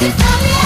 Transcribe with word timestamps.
Cause 0.00 0.59